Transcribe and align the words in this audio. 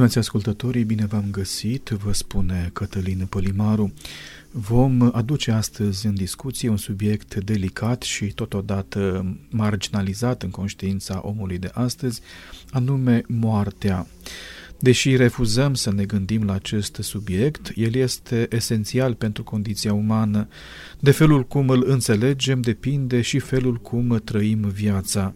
Stimați 0.00 0.18
ascultătorii, 0.18 0.84
bine 0.84 1.06
v-am 1.06 1.24
găsit, 1.30 1.88
vă 1.88 2.12
spune 2.12 2.70
Cătălin 2.72 3.26
Polimaru. 3.28 3.92
Vom 4.50 5.10
aduce 5.12 5.50
astăzi 5.50 6.06
în 6.06 6.14
discuție 6.14 6.68
un 6.68 6.76
subiect 6.76 7.34
delicat 7.34 8.02
și 8.02 8.24
totodată 8.24 9.26
marginalizat 9.50 10.42
în 10.42 10.50
conștiința 10.50 11.20
omului 11.24 11.58
de 11.58 11.70
astăzi, 11.72 12.20
anume 12.70 13.22
moartea. 13.26 14.06
Deși 14.78 15.16
refuzăm 15.16 15.74
să 15.74 15.92
ne 15.92 16.04
gândim 16.04 16.44
la 16.44 16.52
acest 16.52 16.98
subiect, 17.00 17.72
el 17.74 17.94
este 17.94 18.46
esențial 18.50 19.14
pentru 19.14 19.44
condiția 19.44 19.92
umană. 19.92 20.48
De 21.00 21.10
felul 21.10 21.46
cum 21.46 21.68
îl 21.68 21.84
înțelegem 21.86 22.60
depinde 22.60 23.20
și 23.20 23.38
felul 23.38 23.76
cum 23.76 24.20
trăim 24.24 24.60
viața. 24.60 25.34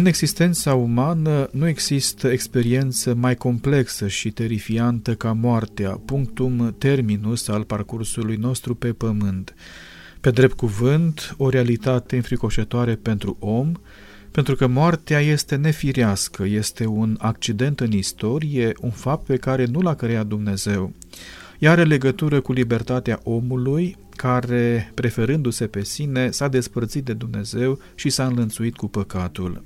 În 0.00 0.06
existența 0.06 0.74
umană 0.74 1.48
nu 1.52 1.68
există 1.68 2.28
experiență 2.28 3.14
mai 3.14 3.36
complexă 3.36 4.08
și 4.08 4.30
terifiantă 4.30 5.14
ca 5.14 5.32
moartea, 5.32 5.90
punctum 5.90 6.74
terminus 6.78 7.48
al 7.48 7.64
parcursului 7.64 8.36
nostru 8.36 8.74
pe 8.74 8.92
pământ. 8.92 9.54
Pe 10.20 10.30
drept 10.30 10.56
cuvânt, 10.56 11.34
o 11.36 11.48
realitate 11.48 12.16
înfricoșătoare 12.16 12.94
pentru 12.94 13.36
om, 13.40 13.72
pentru 14.30 14.54
că 14.54 14.66
moartea 14.66 15.20
este 15.20 15.56
nefirească, 15.56 16.44
este 16.44 16.86
un 16.86 17.16
accident 17.18 17.80
în 17.80 17.92
istorie, 17.92 18.72
un 18.80 18.90
fapt 18.90 19.26
pe 19.26 19.36
care 19.36 19.64
nu 19.64 19.80
l-a 19.80 19.94
creat 19.94 20.26
Dumnezeu. 20.26 20.92
Ea 21.58 21.70
are 21.70 21.84
legătură 21.84 22.40
cu 22.40 22.52
libertatea 22.52 23.20
omului, 23.22 23.96
care, 24.16 24.92
preferându-se 24.94 25.66
pe 25.66 25.84
sine, 25.84 26.30
s-a 26.30 26.48
despărțit 26.48 27.04
de 27.04 27.12
Dumnezeu 27.12 27.78
și 27.94 28.10
s-a 28.10 28.26
înlănțuit 28.26 28.76
cu 28.76 28.88
păcatul. 28.88 29.62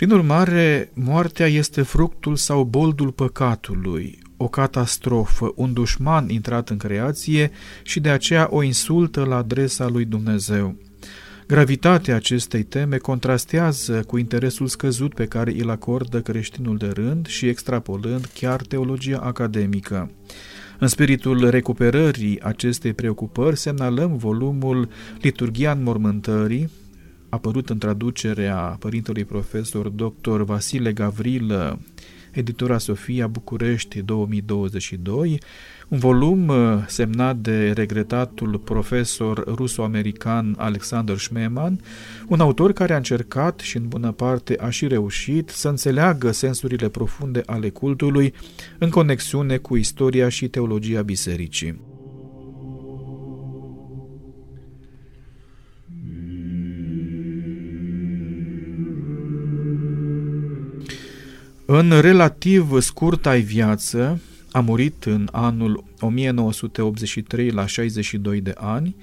Prin 0.00 0.12
urmare, 0.12 0.90
moartea 0.94 1.46
este 1.46 1.82
fructul 1.82 2.36
sau 2.36 2.64
boldul 2.64 3.12
păcatului, 3.12 4.18
o 4.36 4.48
catastrofă, 4.48 5.52
un 5.54 5.72
dușman 5.72 6.28
intrat 6.28 6.68
în 6.68 6.76
creație 6.76 7.50
și 7.82 8.00
de 8.00 8.08
aceea 8.10 8.48
o 8.50 8.62
insultă 8.62 9.24
la 9.24 9.36
adresa 9.36 9.88
lui 9.88 10.04
Dumnezeu. 10.04 10.76
Gravitatea 11.46 12.14
acestei 12.14 12.62
teme 12.62 12.96
contrastează 12.96 14.02
cu 14.06 14.18
interesul 14.18 14.66
scăzut 14.66 15.14
pe 15.14 15.26
care 15.26 15.54
îl 15.58 15.70
acordă 15.70 16.20
creștinul 16.20 16.76
de 16.76 16.88
rând 16.94 17.26
și 17.26 17.48
extrapolând 17.48 18.30
chiar 18.34 18.60
teologia 18.60 19.18
academică. 19.18 20.10
În 20.78 20.88
spiritul 20.88 21.50
recuperării 21.50 22.42
acestei 22.42 22.92
preocupări 22.92 23.58
semnalăm 23.58 24.16
volumul 24.16 24.88
Liturgia 25.20 25.70
înmormântării, 25.70 26.70
apărut 27.30 27.70
în 27.70 27.78
traducerea 27.78 28.76
părintelui 28.78 29.24
profesor 29.24 29.88
dr. 29.88 30.40
Vasile 30.40 30.92
Gavrilă, 30.92 31.78
editura 32.32 32.78
Sofia 32.78 33.26
București 33.26 34.02
2022, 34.02 35.40
un 35.88 35.98
volum 35.98 36.48
uh, 36.48 36.56
semnat 36.86 37.36
de 37.36 37.70
regretatul 37.70 38.58
profesor 38.58 39.54
ruso-american 39.54 40.54
Alexander 40.58 41.18
Schmemann, 41.18 41.80
un 42.28 42.40
autor 42.40 42.72
care 42.72 42.92
a 42.92 42.96
încercat 42.96 43.60
și 43.60 43.76
în 43.76 43.88
bună 43.88 44.12
parte 44.12 44.56
a 44.60 44.70
și 44.70 44.86
reușit 44.86 45.48
să 45.48 45.68
înțeleagă 45.68 46.30
sensurile 46.30 46.88
profunde 46.88 47.42
ale 47.46 47.68
cultului 47.68 48.34
în 48.78 48.90
conexiune 48.90 49.56
cu 49.56 49.76
istoria 49.76 50.28
și 50.28 50.48
teologia 50.48 51.02
bisericii. 51.02 51.89
În 61.72 62.00
relativ 62.00 62.80
scurta 62.80 63.34
viață, 63.34 64.20
a 64.52 64.60
murit 64.60 65.04
în 65.04 65.28
anul 65.32 65.84
1983 66.00 67.50
la 67.50 67.66
62 67.66 68.40
de 68.40 68.54
ani, 68.56 68.96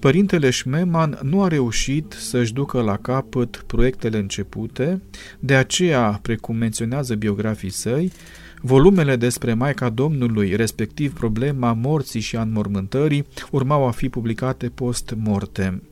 părintele 0.00 0.50
Schmemann 0.50 1.18
nu 1.22 1.42
a 1.42 1.48
reușit 1.48 2.14
să-și 2.18 2.52
ducă 2.52 2.80
la 2.80 2.96
capăt 2.96 3.64
proiectele 3.66 4.18
începute, 4.18 5.02
de 5.38 5.54
aceea, 5.54 6.18
precum 6.22 6.56
menționează 6.56 7.14
biografii 7.14 7.70
săi, 7.70 8.12
volumele 8.60 9.16
despre 9.16 9.54
Maica 9.54 9.88
Domnului, 9.88 10.56
respectiv 10.56 11.12
problema 11.12 11.72
morții 11.72 12.20
și 12.20 12.36
a 12.36 12.40
înmormântării, 12.40 13.26
urmau 13.50 13.86
a 13.86 13.90
fi 13.90 14.08
publicate 14.08 14.68
post-mortem. 14.68 15.82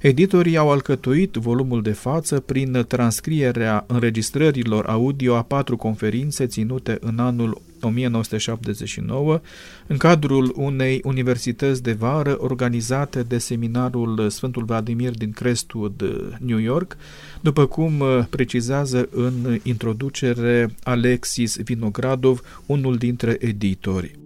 Editorii 0.00 0.56
au 0.56 0.70
alcătuit 0.70 1.34
volumul 1.34 1.82
de 1.82 1.92
față 1.92 2.40
prin 2.40 2.84
transcrierea 2.88 3.84
înregistrărilor 3.86 4.86
audio 4.86 5.36
a 5.36 5.42
patru 5.42 5.76
conferințe 5.76 6.46
ținute 6.46 6.98
în 7.00 7.18
anul 7.18 7.60
1979 7.80 9.40
în 9.86 9.96
cadrul 9.96 10.52
unei 10.56 11.00
universități 11.04 11.82
de 11.82 11.92
vară 11.92 12.36
organizate 12.38 13.22
de 13.22 13.38
seminarul 13.38 14.30
Sfântul 14.30 14.64
Vladimir 14.64 15.10
din 15.10 15.30
Crestwood, 15.30 16.02
New 16.38 16.58
York, 16.58 16.96
după 17.40 17.66
cum 17.66 18.02
precizează 18.30 19.08
în 19.10 19.58
introducere 19.62 20.74
Alexis 20.82 21.56
Vinogradov, 21.56 22.62
unul 22.66 22.96
dintre 22.96 23.36
editori. 23.40 24.19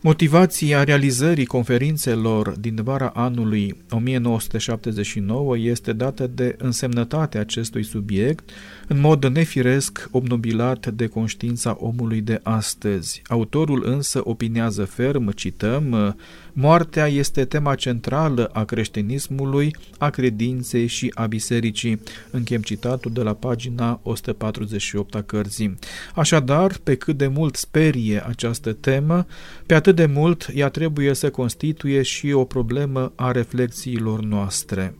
Motivația 0.00 0.84
realizării 0.84 1.44
conferințelor 1.46 2.48
din 2.50 2.78
vara 2.82 3.08
anului 3.14 3.76
1979 3.90 5.58
este 5.58 5.92
dată 5.92 6.26
de 6.26 6.54
însemnătatea 6.58 7.40
acestui 7.40 7.84
subiect, 7.84 8.50
în 8.88 9.00
mod 9.00 9.24
nefiresc 9.24 10.08
obnubilat 10.10 10.86
de 10.86 11.06
conștiința 11.06 11.76
omului 11.80 12.20
de 12.20 12.40
astăzi. 12.42 13.22
Autorul 13.26 13.82
însă 13.86 14.20
opinează 14.24 14.84
ferm, 14.84 15.30
cităm, 15.30 16.16
Moartea 16.60 17.06
este 17.06 17.44
tema 17.44 17.74
centrală 17.74 18.50
a 18.52 18.64
creștinismului, 18.64 19.76
a 19.98 20.10
credinței 20.10 20.86
și 20.86 21.10
a 21.14 21.26
bisericii. 21.26 22.00
Închem 22.30 22.60
citatul 22.60 23.12
de 23.12 23.22
la 23.22 23.34
pagina 23.34 24.00
148 24.02 25.14
a 25.14 25.22
cărții. 25.22 25.78
Așadar, 26.14 26.78
pe 26.82 26.94
cât 26.94 27.16
de 27.16 27.26
mult 27.26 27.56
sperie 27.56 28.26
această 28.26 28.72
temă, 28.72 29.26
pe 29.66 29.74
atât 29.74 29.96
de 29.96 30.06
mult 30.06 30.48
ea 30.54 30.68
trebuie 30.68 31.14
să 31.14 31.30
constituie 31.30 32.02
și 32.02 32.32
o 32.32 32.44
problemă 32.44 33.12
a 33.16 33.30
reflexiilor 33.30 34.20
noastre. 34.20 34.94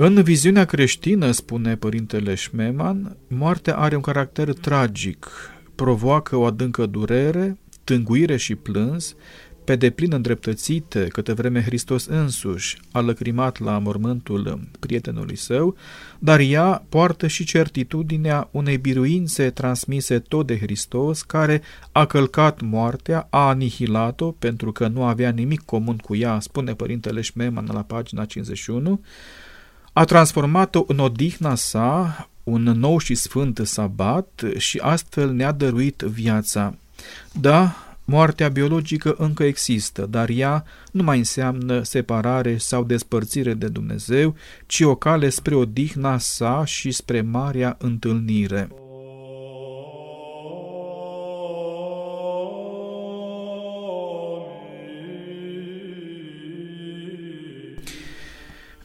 În 0.00 0.22
viziunea 0.22 0.64
creștină, 0.64 1.30
spune 1.30 1.76
părintele 1.76 2.34
Schmemann, 2.34 3.16
moartea 3.28 3.76
are 3.76 3.94
un 3.94 4.00
caracter 4.00 4.52
tragic, 4.52 5.26
provoacă 5.74 6.36
o 6.36 6.44
adâncă 6.44 6.86
durere, 6.86 7.58
tânguire 7.84 8.36
și 8.36 8.54
plâns, 8.54 9.16
pe 9.64 9.76
deplin 9.76 10.12
îndreptățite, 10.12 11.06
câte 11.06 11.32
vreme 11.32 11.62
Hristos 11.62 12.06
însuși 12.06 12.78
a 12.92 13.00
lăcrimat 13.00 13.58
la 13.58 13.78
mormântul 13.78 14.60
prietenului 14.80 15.36
său, 15.36 15.76
dar 16.18 16.40
ea 16.40 16.84
poartă 16.88 17.26
și 17.26 17.44
certitudinea 17.44 18.48
unei 18.50 18.78
biruințe 18.78 19.50
transmise 19.50 20.18
tot 20.18 20.46
de 20.46 20.58
Hristos, 20.58 21.22
care 21.22 21.62
a 21.92 22.06
călcat 22.06 22.60
moartea, 22.60 23.26
a 23.30 23.48
anihilat-o 23.48 24.30
pentru 24.30 24.72
că 24.72 24.88
nu 24.88 25.04
avea 25.04 25.30
nimic 25.30 25.60
comun 25.60 25.96
cu 25.96 26.16
ea, 26.16 26.40
spune 26.40 26.74
părintele 26.74 27.20
Șmeman 27.20 27.68
la 27.72 27.82
pagina 27.82 28.24
51, 28.24 29.00
a 29.98 30.04
transformat-o 30.04 30.84
în 30.86 30.98
odihna 30.98 31.54
sa, 31.54 32.28
un 32.44 32.62
nou 32.62 32.98
și 32.98 33.14
sfânt 33.14 33.60
sabat 33.64 34.42
și 34.56 34.78
astfel 34.78 35.32
ne-a 35.32 35.52
dăruit 35.52 36.00
viața. 36.00 36.74
Da, 37.32 37.76
moartea 38.04 38.48
biologică 38.48 39.14
încă 39.18 39.44
există, 39.44 40.06
dar 40.06 40.28
ea 40.28 40.64
nu 40.92 41.02
mai 41.02 41.18
înseamnă 41.18 41.82
separare 41.82 42.56
sau 42.56 42.84
despărțire 42.84 43.54
de 43.54 43.68
Dumnezeu, 43.68 44.34
ci 44.66 44.80
o 44.80 44.94
cale 44.94 45.28
spre 45.28 45.54
odihna 45.54 46.18
sa 46.18 46.62
și 46.64 46.90
spre 46.90 47.20
marea 47.20 47.76
întâlnire. 47.78 48.68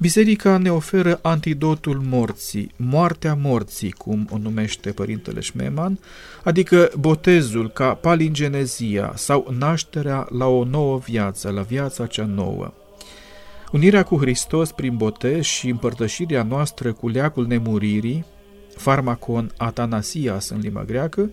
Biserica 0.03 0.57
ne 0.57 0.71
oferă 0.71 1.19
antidotul 1.21 2.01
morții, 2.09 2.71
moartea 2.75 3.37
morții, 3.41 3.91
cum 3.91 4.27
o 4.31 4.37
numește 4.37 4.91
părintele 4.91 5.39
Șmeman, 5.39 5.99
adică 6.43 6.91
botezul 6.99 7.69
ca 7.69 7.93
palingenezia 7.93 9.13
sau 9.15 9.53
nașterea 9.57 10.27
la 10.29 10.47
o 10.47 10.63
nouă 10.63 10.97
viață, 10.97 11.49
la 11.49 11.61
viața 11.61 12.05
cea 12.05 12.25
nouă. 12.25 12.73
Unirea 13.71 14.03
cu 14.03 14.17
Hristos 14.17 14.71
prin 14.71 14.97
botez 14.97 15.43
și 15.43 15.69
împărtășirea 15.69 16.43
noastră 16.43 16.93
cu 16.93 17.07
leacul 17.07 17.47
nemuririi, 17.47 18.25
farmacon 18.75 19.51
atanasias 19.57 20.49
în 20.49 20.59
limba 20.59 20.83
greacă, 20.83 21.29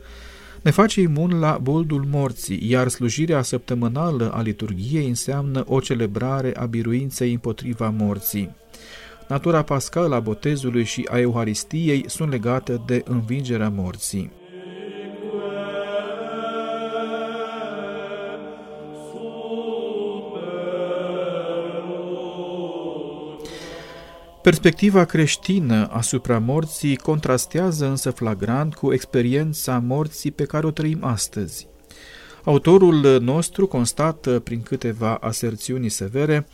ne 0.63 0.71
face 0.71 1.01
imun 1.01 1.39
la 1.39 1.59
boldul 1.63 2.07
morții, 2.11 2.71
iar 2.71 2.89
slujirea 2.89 3.43
săptămânală 3.43 4.31
a 4.33 4.41
liturgiei 4.41 5.09
înseamnă 5.09 5.65
o 5.67 5.81
celebrare 5.81 6.53
a 6.57 6.67
biruinței 6.67 7.33
împotriva 7.33 7.89
morții. 7.89 8.51
Natura 9.29 9.63
pascală 9.63 10.15
a 10.15 10.21
botezului 10.21 10.85
și 10.85 11.09
a 11.11 11.19
Euharistiei 11.19 12.05
sunt 12.07 12.31
legate 12.31 12.81
de 12.87 13.03
învingerea 13.05 13.69
morții. 13.69 14.31
Perspectiva 24.43 25.05
creștină 25.05 25.89
asupra 25.93 26.39
morții 26.39 26.97
contrastează 26.97 27.87
însă 27.87 28.11
flagrant 28.11 28.75
cu 28.75 28.93
experiența 28.93 29.79
morții 29.79 30.31
pe 30.31 30.45
care 30.45 30.67
o 30.67 30.71
trăim 30.71 31.05
astăzi. 31.05 31.69
Autorul 32.45 33.21
nostru 33.21 33.67
constată 33.67 34.41
prin 34.41 34.63
câteva 34.63 35.15
aserțiuni 35.15 35.89
severe, 35.89 36.47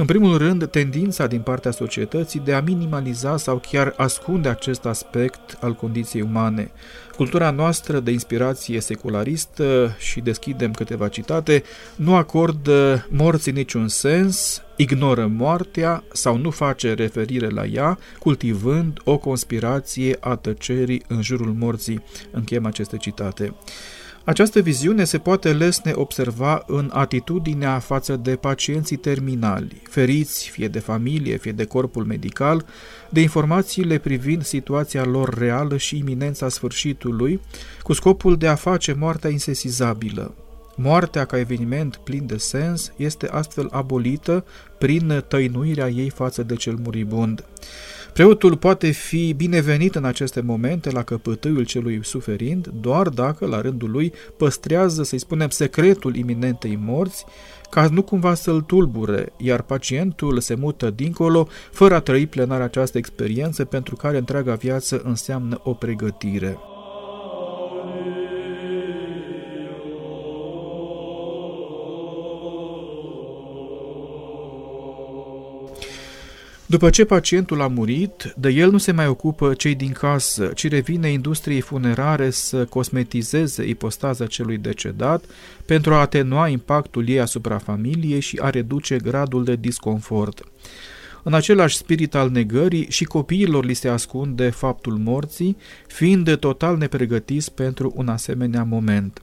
în 0.00 0.06
primul 0.06 0.36
rând, 0.36 0.66
tendința 0.66 1.26
din 1.26 1.40
partea 1.40 1.70
societății 1.70 2.40
de 2.40 2.52
a 2.52 2.60
minimaliza 2.60 3.36
sau 3.36 3.62
chiar 3.70 3.94
ascunde 3.96 4.48
acest 4.48 4.84
aspect 4.84 5.58
al 5.60 5.74
condiției 5.74 6.22
umane. 6.22 6.70
Cultura 7.16 7.50
noastră 7.50 8.00
de 8.00 8.10
inspirație 8.10 8.80
secularistă, 8.80 9.96
și 9.98 10.20
deschidem 10.20 10.72
câteva 10.72 11.08
citate, 11.08 11.62
nu 11.96 12.14
acordă 12.14 13.06
morții 13.10 13.52
niciun 13.52 13.88
sens, 13.88 14.62
ignoră 14.76 15.26
moartea 15.26 16.04
sau 16.12 16.36
nu 16.36 16.50
face 16.50 16.94
referire 16.94 17.48
la 17.48 17.64
ea, 17.64 17.98
cultivând 18.18 19.00
o 19.04 19.16
conspirație 19.16 20.16
a 20.20 20.36
tăcerii 20.36 21.02
în 21.08 21.22
jurul 21.22 21.54
morții. 21.58 22.02
Închem 22.30 22.66
aceste 22.66 22.96
citate. 22.96 23.54
Această 24.28 24.60
viziune 24.60 25.04
se 25.04 25.18
poate 25.18 25.52
lesne 25.52 25.92
observa 25.94 26.62
în 26.66 26.90
atitudinea 26.92 27.78
față 27.78 28.16
de 28.16 28.36
pacienții 28.36 28.96
terminali, 28.96 29.82
feriți 29.90 30.48
fie 30.48 30.68
de 30.68 30.78
familie, 30.78 31.36
fie 31.36 31.52
de 31.52 31.64
corpul 31.64 32.04
medical, 32.04 32.66
de 33.08 33.20
informațiile 33.20 33.98
privind 33.98 34.44
situația 34.44 35.04
lor 35.04 35.38
reală 35.38 35.76
și 35.76 35.98
iminența 35.98 36.48
sfârșitului, 36.48 37.40
cu 37.82 37.92
scopul 37.92 38.36
de 38.36 38.46
a 38.46 38.54
face 38.54 38.92
moartea 38.92 39.30
insesizabilă. 39.30 40.34
Moartea 40.74 41.24
ca 41.24 41.38
eveniment 41.38 41.96
plin 41.96 42.26
de 42.26 42.36
sens 42.36 42.92
este 42.96 43.28
astfel 43.28 43.68
abolită 43.70 44.44
prin 44.78 45.24
tăinuirea 45.28 45.88
ei 45.88 46.10
față 46.10 46.42
de 46.42 46.54
cel 46.54 46.76
muribund. 46.82 47.44
Preotul 48.18 48.56
poate 48.56 48.90
fi 48.90 49.32
binevenit 49.32 49.94
în 49.94 50.04
aceste 50.04 50.40
momente 50.40 50.90
la 50.90 51.02
căpătâiul 51.02 51.64
celui 51.64 52.00
suferind 52.04 52.66
doar 52.80 53.08
dacă, 53.08 53.46
la 53.46 53.60
rândul 53.60 53.90
lui, 53.90 54.12
păstrează, 54.36 55.02
să-i 55.02 55.18
spunem, 55.18 55.48
secretul 55.48 56.16
iminentei 56.16 56.78
morți, 56.80 57.24
ca 57.70 57.88
nu 57.90 58.02
cumva 58.02 58.34
să-l 58.34 58.60
tulbure, 58.60 59.32
iar 59.36 59.62
pacientul 59.62 60.40
se 60.40 60.54
mută 60.54 60.90
dincolo, 60.90 61.48
fără 61.70 61.94
a 61.94 62.00
trăi 62.00 62.26
plenar 62.26 62.60
această 62.60 62.98
experiență 62.98 63.64
pentru 63.64 63.96
care 63.96 64.18
întreaga 64.18 64.54
viață 64.54 65.00
înseamnă 65.04 65.60
o 65.62 65.72
pregătire. 65.72 66.58
După 76.70 76.90
ce 76.90 77.04
pacientul 77.04 77.60
a 77.60 77.66
murit, 77.66 78.34
de 78.36 78.48
el 78.48 78.70
nu 78.70 78.78
se 78.78 78.92
mai 78.92 79.06
ocupă 79.06 79.54
cei 79.54 79.74
din 79.74 79.92
casă, 79.92 80.46
ci 80.54 80.68
revine 80.68 81.10
industriei 81.10 81.60
funerare 81.60 82.30
să 82.30 82.64
cosmetizeze 82.64 83.66
ipostaza 83.68 84.26
celui 84.26 84.58
decedat 84.58 85.24
pentru 85.66 85.94
a 85.94 86.00
atenua 86.00 86.48
impactul 86.48 87.08
ei 87.08 87.20
asupra 87.20 87.58
familiei 87.58 88.20
și 88.20 88.38
a 88.42 88.50
reduce 88.50 88.96
gradul 88.96 89.44
de 89.44 89.56
disconfort. 89.56 90.44
În 91.22 91.34
același 91.34 91.76
spirit 91.76 92.14
al 92.14 92.30
negării 92.30 92.86
și 92.90 93.04
copiilor 93.04 93.64
li 93.64 93.74
se 93.74 93.88
ascunde 93.88 94.50
faptul 94.50 94.96
morții, 94.96 95.56
fiind 95.86 96.36
total 96.36 96.76
nepregătiți 96.76 97.52
pentru 97.52 97.92
un 97.94 98.08
asemenea 98.08 98.64
moment. 98.64 99.22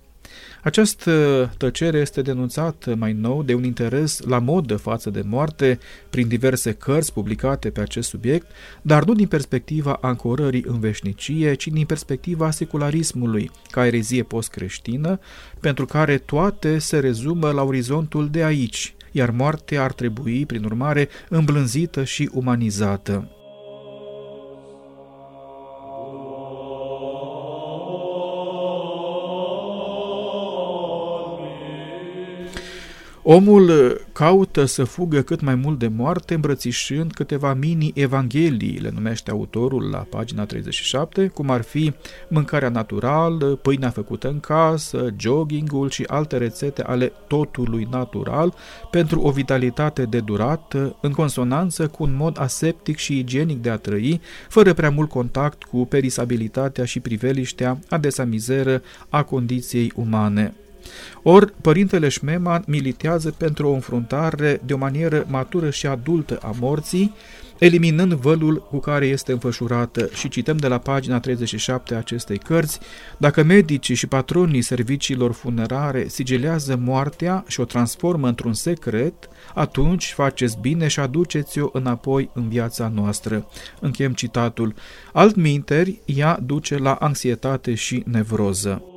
Această 0.64 1.52
tăcere 1.58 1.98
este 1.98 2.22
denunțată 2.22 2.96
mai 2.96 3.14
nou 3.14 3.44
de 3.44 3.54
un 3.54 3.64
interes 3.64 4.20
la 4.20 4.40
modă 4.40 4.76
față 4.76 5.10
de 5.10 5.22
moarte 5.26 5.80
prin 6.10 6.28
diverse 6.28 6.74
cărți 6.74 7.14
publicate 7.14 7.70
pe 7.70 7.82
acest 7.82 8.10
subiect, 8.10 8.48
dar 8.82 9.04
nu 9.04 9.14
din 9.14 9.28
perspectiva 9.28 9.98
ancorării 10.02 10.64
în 10.68 10.80
veșnicie, 10.80 11.54
ci 11.54 11.68
din 11.68 11.86
perspectiva 11.86 12.52
secularismului, 12.52 13.52
ca 13.70 13.86
erezie 13.86 14.24
post-creștină, 14.24 15.20
pentru 15.60 15.86
care 15.86 16.18
toate 16.18 16.78
se 16.78 17.00
rezumă 17.00 17.52
la 17.52 17.64
orizontul 17.64 18.30
de 18.30 18.44
aici, 18.44 18.96
iar 19.12 19.30
moartea 19.30 19.84
ar 19.84 19.92
trebui, 19.92 20.46
prin 20.46 20.64
urmare, 20.64 21.10
îmblânzită 21.30 22.04
și 22.04 22.30
umanizată. 22.34 23.35
Omul 33.28 33.70
uh, 33.70 33.96
caută 34.14 34.66
să 34.66 34.84
fugă 34.84 35.22
cât 35.22 35.42
mai 35.42 35.56
mult 35.56 35.80
de 35.80 35.88
moarte, 35.88 36.34
îmbrățișând 36.34 37.14
câteva 37.14 37.54
mini-evanghelii, 37.54 38.78
le 38.78 38.92
numește 38.94 39.32
autorul 39.32 39.90
la 39.90 39.98
pagina 39.98 40.46
37, 40.46 41.28
cum 41.28 41.50
ar 41.50 41.62
fi 41.62 41.94
mâncarea 42.28 42.70
naturală, 42.70 43.46
pâinea 43.46 43.90
făcută 43.90 44.28
în 44.28 44.40
casă, 44.40 45.14
joggingul 45.18 45.90
și 45.90 46.04
alte 46.08 46.38
rețete 46.38 46.82
ale 46.82 47.12
totului 47.28 47.88
natural 47.92 48.54
pentru 48.92 49.22
o 49.22 49.32
vitalitate 49.32 50.04
de 50.04 50.20
durată, 50.20 50.96
în 51.02 51.12
consonanță 51.12 51.88
cu 51.88 52.04
un 52.04 52.16
mod 52.16 52.40
aseptic 52.40 52.98
și 52.98 53.20
igienic 53.20 53.62
de 53.62 53.70
a 53.70 53.78
trăi, 53.78 54.22
fără 54.50 54.74
prea 54.74 54.90
mult 54.90 55.10
contact 55.10 55.64
cu 55.64 55.86
perisabilitatea 55.86 56.86
și 56.86 57.00
priveliștea 57.00 57.80
adesea 57.90 58.26
mizeră 58.26 58.82
a 59.10 59.24
condiției 59.24 59.92
umane. 59.96 60.54
Ori, 61.24 61.54
părintele 61.62 62.10
Șmeman 62.10 62.64
militează 62.68 63.32
pentru 63.38 63.68
o 63.68 63.74
înfruntare 63.74 64.62
de 64.66 64.74
o 64.74 64.78
manieră 64.78 65.26
matură 65.30 65.70
și 65.70 65.88
adultă 65.88 66.40
a 66.42 66.56
morții, 66.60 67.14
eliminând 67.58 68.14
vălul 68.14 68.62
cu 68.62 68.80
care 68.80 69.06
este 69.06 69.32
înfășurată 69.32 70.10
și 70.14 70.30
cităm 70.30 70.58
de 70.58 70.68
la 70.68 70.78
pagina 70.78 71.20
37 71.20 71.94
a 71.94 71.98
acestei 71.98 72.38
cărți, 72.38 72.80
dacă 73.18 73.44
medicii 73.44 73.96
și 73.96 74.08
patronii 74.08 74.62
serviciilor 74.62 75.32
funerare 75.32 76.08
sigiliază 76.08 76.80
moartea 76.84 77.44
și 77.48 77.60
o 77.60 77.66
transformă 77.66 78.28
într-un 78.28 78.54
secret, 78.54 79.30
atunci 79.54 80.14
faceți 80.16 80.58
bine 80.62 80.88
și 80.88 81.00
aduceți-o 81.00 81.70
înapoi 81.72 82.30
în 82.34 82.50
viața 82.50 82.92
noastră. 82.96 83.48
Închem 83.80 84.14
citatul. 84.14 84.74
Altminteri, 85.14 86.02
ea 86.06 86.40
duce 86.44 86.78
la 86.78 86.94
anxietate 86.94 87.74
și 87.74 88.04
nevroză. 88.06 88.95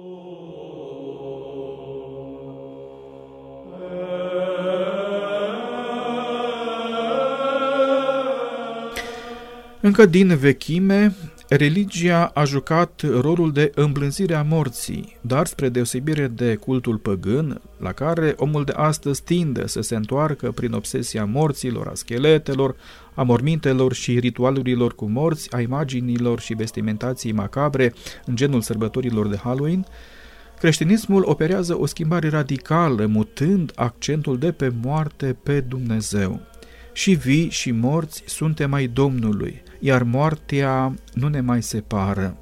Încă 9.88 10.06
din 10.06 10.36
vechime, 10.36 11.14
religia 11.48 12.24
a 12.34 12.44
jucat 12.44 13.02
rolul 13.20 13.52
de 13.52 13.70
îmblânzire 13.74 14.34
a 14.34 14.42
morții, 14.42 15.16
dar 15.20 15.46
spre 15.46 15.68
deosebire 15.68 16.26
de 16.26 16.54
cultul 16.54 16.96
păgân, 16.96 17.60
la 17.78 17.92
care 17.92 18.34
omul 18.36 18.64
de 18.64 18.72
astăzi 18.72 19.22
tinde 19.22 19.66
să 19.66 19.80
se 19.80 19.96
întoarcă 19.96 20.50
prin 20.50 20.72
obsesia 20.72 21.24
morților, 21.24 21.86
a 21.86 21.94
scheletelor, 21.94 22.76
a 23.14 23.22
mormintelor 23.22 23.92
și 23.92 24.18
ritualurilor 24.18 24.94
cu 24.94 25.06
morți, 25.06 25.54
a 25.54 25.60
imaginilor 25.60 26.40
și 26.40 26.54
vestimentației 26.54 27.32
macabre 27.32 27.94
în 28.24 28.36
genul 28.36 28.60
sărbătorilor 28.60 29.28
de 29.28 29.36
Halloween, 29.36 29.86
creștinismul 30.58 31.22
operează 31.26 31.80
o 31.80 31.86
schimbare 31.86 32.28
radicală, 32.28 33.06
mutând 33.06 33.72
accentul 33.74 34.38
de 34.38 34.52
pe 34.52 34.72
moarte 34.82 35.36
pe 35.42 35.60
Dumnezeu. 35.60 36.40
Și 36.92 37.14
vii 37.14 37.50
și 37.50 37.70
morți 37.70 38.22
suntem 38.26 38.72
ai 38.72 38.86
Domnului, 38.86 39.62
iar 39.78 40.02
moartea 40.02 40.94
nu 41.14 41.28
ne 41.28 41.40
mai 41.40 41.62
separă. 41.62 42.36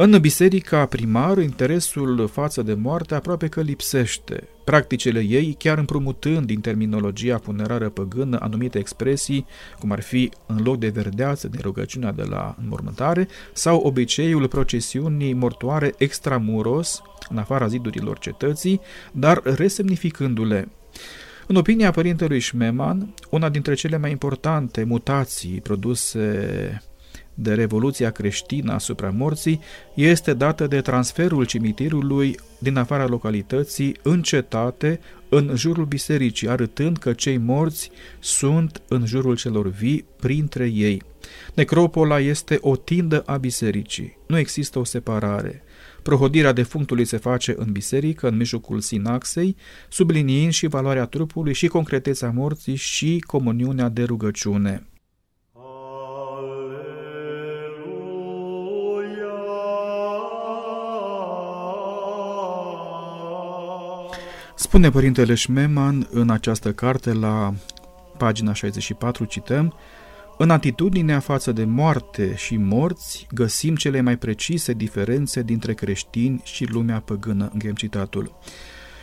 În 0.00 0.18
biserica 0.20 0.86
primară, 0.86 1.40
interesul 1.40 2.28
față 2.28 2.62
de 2.62 2.74
moarte 2.74 3.14
aproape 3.14 3.48
că 3.48 3.60
lipsește. 3.60 4.48
Practicile 4.64 5.20
ei, 5.20 5.54
chiar 5.58 5.78
împrumutând 5.78 6.46
din 6.46 6.60
terminologia 6.60 7.38
funerară 7.38 7.88
păgână 7.88 8.38
anumite 8.40 8.78
expresii, 8.78 9.46
cum 9.78 9.90
ar 9.90 10.00
fi 10.00 10.30
în 10.46 10.62
loc 10.62 10.78
de 10.78 10.88
verdeață 10.88 11.48
de 11.48 11.58
rugăciunea 11.62 12.12
de 12.12 12.22
la 12.22 12.56
înmormântare, 12.62 13.28
sau 13.52 13.80
obiceiul 13.80 14.48
procesiunii 14.48 15.32
mortoare 15.32 15.94
extramuros, 15.96 17.02
în 17.28 17.38
afara 17.38 17.66
zidurilor 17.66 18.18
cetății, 18.18 18.80
dar 19.12 19.40
resemnificându-le. 19.42 20.68
În 21.46 21.56
opinia 21.56 21.90
părintelui 21.90 22.40
Schmemann, 22.40 23.14
una 23.30 23.48
dintre 23.48 23.74
cele 23.74 23.96
mai 23.98 24.10
importante 24.10 24.84
mutații 24.84 25.60
produse 25.60 26.82
de 27.40 27.54
Revoluția 27.54 28.10
creștină 28.10 28.72
asupra 28.72 29.10
morții 29.10 29.60
este 29.94 30.34
dată 30.34 30.66
de 30.66 30.80
transferul 30.80 31.44
cimitirului 31.44 32.36
din 32.58 32.76
afara 32.76 33.06
localității 33.06 33.96
în 34.02 34.22
cetate, 34.22 35.00
în 35.28 35.52
jurul 35.56 35.84
bisericii, 35.84 36.48
arătând 36.48 36.96
că 36.96 37.12
cei 37.12 37.36
morți 37.36 37.90
sunt 38.18 38.82
în 38.88 39.06
jurul 39.06 39.36
celor 39.36 39.68
vii 39.68 40.04
printre 40.20 40.66
ei. 40.66 41.02
Necropola 41.54 42.20
este 42.20 42.58
o 42.60 42.76
tindă 42.76 43.20
a 43.26 43.36
bisericii. 43.36 44.16
Nu 44.26 44.38
există 44.38 44.78
o 44.78 44.84
separare. 44.84 45.62
Prohodirea 46.02 46.52
defunctului 46.52 47.04
se 47.04 47.16
face 47.16 47.54
în 47.58 47.72
biserică, 47.72 48.28
în 48.28 48.36
mijlocul 48.36 48.80
sinaxei, 48.80 49.56
subliniind 49.88 50.52
și 50.52 50.66
valoarea 50.66 51.04
trupului 51.04 51.52
și 51.52 51.66
concreteța 51.66 52.30
morții 52.34 52.74
și 52.74 53.24
comuniunea 53.26 53.88
de 53.88 54.02
rugăciune. 54.02 54.86
Spune 64.78 64.92
Părintele 64.92 65.34
Schmemann 65.34 66.08
în 66.10 66.30
această 66.30 66.72
carte 66.72 67.12
la 67.12 67.54
pagina 68.16 68.52
64, 68.52 69.24
cităm, 69.24 69.74
în 70.36 70.50
atitudinea 70.50 71.18
față 71.18 71.52
de 71.52 71.64
moarte 71.64 72.34
și 72.36 72.56
morți 72.56 73.26
găsim 73.30 73.76
cele 73.76 74.00
mai 74.00 74.16
precise 74.16 74.72
diferențe 74.72 75.42
dintre 75.42 75.74
creștini 75.74 76.40
și 76.44 76.64
lumea 76.64 77.00
păgână, 77.00 77.48
încheiem 77.52 77.74
citatul. 77.74 78.38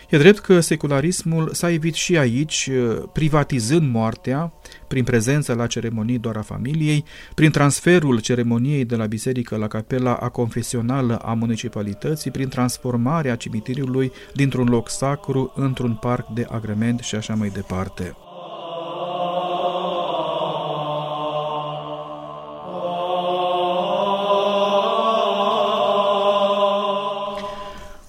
E 0.10 0.18
drept 0.18 0.40
că 0.40 0.60
secularismul 0.60 1.50
s-a 1.54 1.72
evit 1.72 1.94
și 1.94 2.18
aici, 2.18 2.70
uh, 2.72 3.04
privatizând 3.14 3.92
moartea, 3.92 4.54
prin 4.88 5.04
prezența 5.04 5.54
la 5.54 5.68
ceremonii 5.68 6.18
doar 6.18 6.38
a 6.38 6.42
familiei, 6.42 7.04
prin 7.36 7.52
transferul 7.52 8.20
ceremoniei 8.20 8.86
de 8.86 8.96
la 8.96 9.06
biserică 9.06 9.56
la 9.56 9.68
capela 9.68 10.14
a 10.14 10.30
confesională 10.30 11.16
a 11.18 11.34
municipalității, 11.34 12.32
prin 12.32 12.50
transformarea 12.50 13.36
cimitirului 13.36 14.12
dintr-un 14.34 14.68
loc 14.68 14.90
sacru 14.90 15.54
într-un 15.56 15.94
parc 15.94 16.28
de 16.28 16.46
agrement 16.50 17.00
și 17.00 17.16
așa 17.16 17.36
mai 17.36 17.50
departe. 17.50 18.16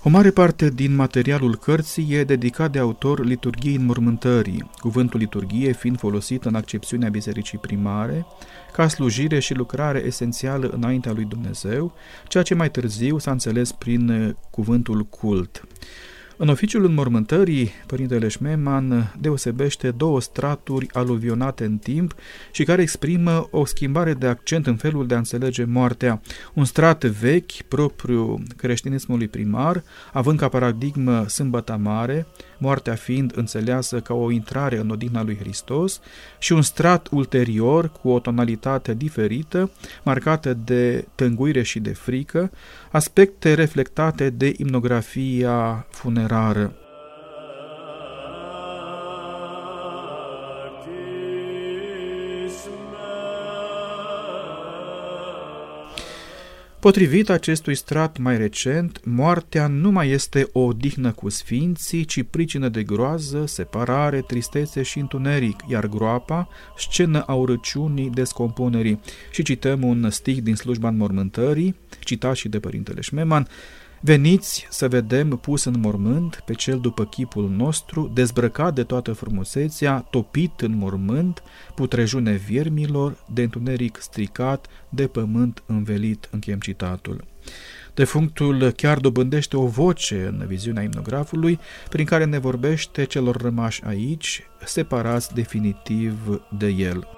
O 0.07 0.09
mare 0.09 0.31
parte 0.31 0.71
din 0.71 0.95
materialul 0.95 1.57
cărții 1.57 2.13
e 2.13 2.25
dedicat 2.25 2.73
de 2.73 2.79
autor 2.79 3.25
liturgiei 3.25 3.75
înmormântării, 3.75 4.71
cuvântul 4.79 5.21
liturghie 5.21 5.73
fiind 5.73 5.99
folosit 5.99 6.45
în 6.45 6.55
accepțiunea 6.55 7.09
bisericii 7.09 7.59
primare, 7.59 8.27
ca 8.73 8.89
slujire 8.89 9.39
și 9.39 9.55
lucrare 9.55 10.03
esențială 10.05 10.69
înaintea 10.69 11.13
lui 11.13 11.25
Dumnezeu, 11.25 11.95
ceea 12.29 12.43
ce 12.43 12.55
mai 12.55 12.71
târziu 12.71 13.19
s-a 13.19 13.31
înțeles 13.31 13.73
prin 13.73 14.37
cuvântul 14.51 15.03
cult. 15.03 15.67
În 16.39 16.49
oficiul 16.49 16.85
înmormântării, 16.85 17.71
Părintele 17.87 18.29
Șmeman 18.29 19.15
deosebește 19.21 19.91
două 19.91 20.21
straturi 20.21 20.87
aluvionate 20.93 21.65
în 21.65 21.79
timp 21.79 22.15
și 22.53 22.65
care 22.65 22.83
exprimă 22.83 23.49
o 23.51 23.65
schimbare 23.65 24.15
de 24.15 24.27
accent 24.27 24.67
în 24.67 24.77
felul 24.77 25.07
de 25.07 25.15
a 25.15 25.19
înțelege 25.19 25.65
moartea. 25.65 26.21
Un 26.55 26.65
strat 26.65 27.05
vechi, 27.05 27.63
propriu 27.69 28.43
creștinismului 28.57 29.29
primar, 29.29 29.83
având 30.13 30.39
ca 30.39 30.49
paradigmă 30.49 31.29
sâmbăta 31.29 31.77
mare, 31.77 32.27
moartea 32.59 32.95
fiind 32.95 33.33
înțeleasă 33.37 34.01
ca 34.01 34.15
o 34.15 34.31
intrare 34.31 34.79
în 34.79 34.91
odihna 34.91 35.23
lui 35.23 35.37
Hristos, 35.37 36.01
și 36.39 36.53
un 36.53 36.63
strat 36.63 37.09
ulterior 37.11 37.91
cu 37.91 38.09
o 38.09 38.19
tonalitate 38.19 38.95
diferită, 38.95 39.71
marcată 40.03 40.55
de 40.55 41.07
tânguire 41.15 41.63
și 41.63 41.81
de 41.81 41.93
frică, 41.93 42.51
aspecte 42.91 43.55
reflectate 43.55 44.31
de 44.31 44.55
imnografia 44.57 45.87
funerară. 45.91 46.86
Potrivit 56.87 57.29
acestui 57.29 57.75
strat 57.75 58.19
mai 58.19 58.37
recent, 58.37 59.01
moartea 59.05 59.67
nu 59.67 59.91
mai 59.91 60.11
este 60.11 60.49
o 60.53 60.61
odihnă 60.61 61.13
cu 61.13 61.29
sfinții, 61.29 62.05
ci 62.05 62.23
pricină 62.23 62.69
de 62.69 62.83
groază, 62.83 63.47
separare, 63.47 64.21
tristețe 64.21 64.83
și 64.83 64.99
întuneric, 64.99 65.61
iar 65.69 65.87
groapa, 65.87 66.49
scenă 66.77 67.23
a 67.23 67.35
urăciunii, 67.35 68.11
descompunerii. 68.11 69.01
Și 69.31 69.43
cităm 69.43 69.83
un 69.83 70.11
stih 70.11 70.43
din 70.43 70.55
slujba 70.55 70.89
înmormântării, 70.89 71.77
citat 72.01 72.35
și 72.35 72.49
de 72.49 72.59
Părintele 72.59 73.01
Șmeman, 73.01 73.49
Veniți 74.01 74.67
să 74.71 74.89
vedem 74.89 75.29
pus 75.29 75.65
în 75.65 75.75
mormânt 75.81 76.43
pe 76.45 76.53
cel 76.53 76.79
după 76.79 77.05
chipul 77.05 77.49
nostru, 77.49 78.11
dezbrăcat 78.15 78.75
de 78.75 78.83
toată 78.83 79.13
frumusețea, 79.13 80.07
topit 80.11 80.61
în 80.61 80.77
mormânt, 80.77 81.43
putrejune 81.75 82.33
viermilor, 82.33 83.17
de 83.33 83.43
întuneric 83.43 83.99
stricat, 84.01 84.67
de 84.89 85.07
pământ 85.07 85.63
învelit, 85.67 86.29
încheiem 86.31 86.59
citatul. 86.59 87.25
Defunctul 87.95 88.71
chiar 88.71 88.99
dobândește 88.99 89.57
o 89.57 89.67
voce 89.67 90.27
în 90.27 90.47
viziunea 90.47 90.83
imnografului, 90.83 91.59
prin 91.89 92.05
care 92.05 92.25
ne 92.25 92.39
vorbește 92.39 93.05
celor 93.05 93.37
rămași 93.37 93.85
aici, 93.85 94.43
separați 94.65 95.35
definitiv 95.35 96.41
de 96.59 96.67
el. 96.67 97.16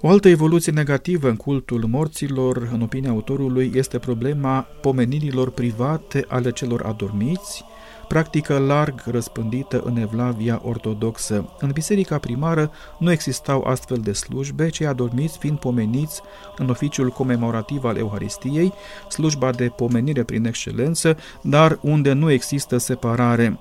O 0.00 0.08
altă 0.08 0.28
evoluție 0.28 0.72
negativă 0.72 1.28
în 1.28 1.36
cultul 1.36 1.84
morților, 1.86 2.68
în 2.72 2.80
opinia 2.80 3.10
autorului, 3.10 3.72
este 3.74 3.98
problema 3.98 4.60
pomenirilor 4.60 5.50
private 5.50 6.24
ale 6.28 6.52
celor 6.52 6.82
adormiți, 6.82 7.64
practică 8.08 8.58
larg 8.58 9.02
răspândită 9.04 9.82
în 9.84 9.96
Evlavia 9.96 10.60
ortodoxă. 10.64 11.48
În 11.58 11.70
biserica 11.70 12.18
primară 12.18 12.70
nu 12.98 13.10
existau 13.10 13.62
astfel 13.62 13.96
de 13.96 14.12
slujbe, 14.12 14.68
cei 14.68 14.86
adormiți 14.86 15.38
fiind 15.38 15.58
pomeniți 15.58 16.20
în 16.56 16.68
oficiul 16.68 17.08
comemorativ 17.08 17.84
al 17.84 17.96
Euharistiei, 17.96 18.72
slujba 19.08 19.50
de 19.50 19.72
pomenire 19.76 20.22
prin 20.22 20.44
excelență, 20.44 21.16
dar 21.40 21.78
unde 21.82 22.12
nu 22.12 22.30
există 22.30 22.78
separare. 22.78 23.58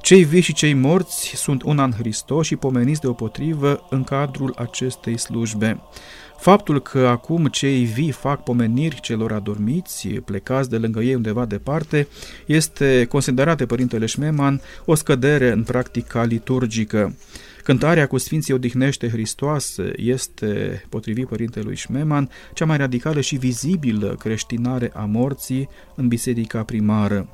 Cei 0.00 0.24
vii 0.24 0.40
și 0.40 0.52
cei 0.52 0.74
morți 0.74 1.32
sunt 1.36 1.62
una 1.62 1.84
în 1.84 1.92
Hristos 1.92 2.46
și 2.46 2.56
pomeniți 2.56 3.00
deopotrivă 3.00 3.86
în 3.90 4.04
cadrul 4.04 4.54
acestei 4.56 5.18
slujbe. 5.18 5.80
Faptul 6.40 6.80
că 6.80 7.06
acum 7.06 7.46
cei 7.46 7.84
vii 7.84 8.10
fac 8.10 8.42
pomeniri 8.42 9.00
celor 9.00 9.32
adormiți, 9.32 10.08
plecați 10.08 10.70
de 10.70 10.76
lângă 10.76 11.00
ei 11.00 11.14
undeva 11.14 11.44
departe, 11.44 12.08
este 12.46 13.06
considerat 13.08 13.56
de 13.56 13.66
Părintele 13.66 14.06
Șmeman 14.06 14.60
o 14.84 14.94
scădere 14.94 15.50
în 15.50 15.62
practica 15.62 16.24
liturgică. 16.24 17.16
Cântarea 17.62 18.06
cu 18.06 18.18
Sfinții 18.18 18.54
odihnește 18.54 19.08
Hristos 19.08 19.76
este, 19.96 20.84
potrivit 20.88 21.26
părintelui 21.28 21.76
Șmeman, 21.76 22.30
cea 22.54 22.64
mai 22.64 22.76
radicală 22.76 23.20
și 23.20 23.36
vizibilă 23.36 24.16
creștinare 24.18 24.90
a 24.94 25.04
morții 25.04 25.68
în 25.94 26.08
biserica 26.08 26.62
primară. 26.62 27.28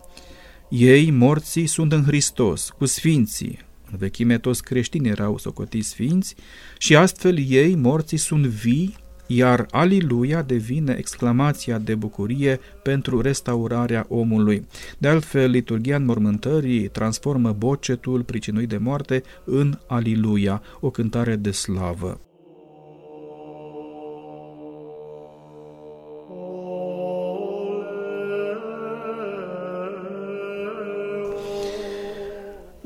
Ei, 0.69 1.11
morții, 1.11 1.67
sunt 1.67 1.93
în 1.93 2.05
Hristos, 2.05 2.71
cu 2.79 2.85
Sfinții, 2.85 3.66
în 3.91 3.99
vechime 3.99 4.39
toți 4.39 4.63
creștini 4.63 5.09
erau 5.09 5.39
socotiți 5.39 5.89
sfinți 5.89 6.35
și 6.79 6.97
astfel 6.97 7.39
ei, 7.49 7.75
morții, 7.75 8.17
sunt 8.19 8.47
vii 8.47 8.95
iar 9.27 9.67
Aliluia 9.71 10.43
devine 10.43 10.95
exclamația 10.99 11.79
de 11.79 11.95
bucurie 11.95 12.61
pentru 12.83 13.21
restaurarea 13.21 14.07
omului. 14.09 14.67
De 14.99 15.09
altfel, 15.09 15.51
liturgia 15.51 15.97
înmormântării 15.97 16.89
transformă 16.89 17.53
bocetul 17.53 18.23
pricinuit 18.23 18.69
de 18.69 18.77
moarte 18.77 19.23
în 19.45 19.79
Aliluia, 19.87 20.63
o 20.81 20.91
cântare 20.91 21.37
de 21.37 21.51
slavă. 21.51 22.26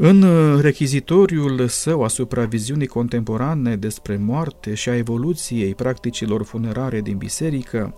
În 0.03 0.23
uh, 0.23 0.61
rechizitoriul 0.61 1.69
său 1.69 2.03
asupra 2.03 2.45
viziunii 2.45 2.87
contemporane 2.87 3.77
despre 3.77 4.17
moarte 4.17 4.75
și 4.75 4.89
a 4.89 4.97
evoluției 4.97 5.75
practicilor 5.75 6.43
funerare 6.43 7.01
din 7.01 7.17
biserică, 7.17 7.95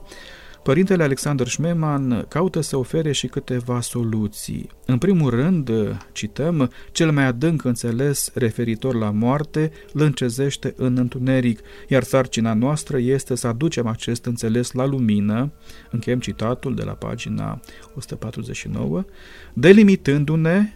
Părintele 0.62 1.02
Alexander 1.02 1.48
Schmemann 1.48 2.24
caută 2.28 2.60
să 2.60 2.76
ofere 2.76 3.12
și 3.12 3.26
câteva 3.26 3.80
soluții. 3.80 4.68
În 4.86 4.98
primul 4.98 5.30
rând, 5.30 5.70
cităm, 6.12 6.70
cel 6.92 7.10
mai 7.10 7.24
adânc 7.24 7.64
înțeles 7.64 8.30
referitor 8.34 8.94
la 8.94 9.10
moarte 9.10 9.72
îl 9.92 10.00
încezește 10.00 10.74
în 10.76 10.96
întuneric, 10.96 11.60
iar 11.88 12.02
sarcina 12.02 12.54
noastră 12.54 12.98
este 12.98 13.34
să 13.34 13.46
aducem 13.46 13.86
acest 13.86 14.24
înțeles 14.24 14.72
la 14.72 14.86
lumină, 14.86 15.52
încheiem 15.90 16.20
citatul 16.20 16.74
de 16.74 16.82
la 16.82 16.92
pagina 16.92 17.60
149, 17.94 19.04
delimitându-ne 19.52 20.72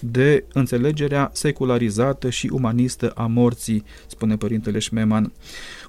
de 0.00 0.44
înțelegerea 0.52 1.30
secularizată 1.32 2.30
și 2.30 2.50
umanistă 2.52 3.10
a 3.14 3.26
morții, 3.26 3.84
spune 4.06 4.36
părintele 4.36 4.78
Șmeman. 4.78 5.32